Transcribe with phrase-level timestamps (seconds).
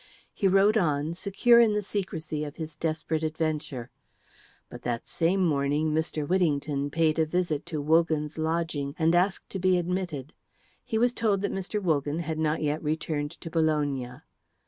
[0.33, 3.91] He rode on, secure in the secrecy of his desperate adventure.
[4.67, 6.27] But that same morning Mr.
[6.27, 10.33] Whittington paid a visit to Wogan's lodging and asked to be admitted.
[10.83, 11.79] He was told that Mr.
[11.79, 14.09] Wogan had not yet returned to Bologna.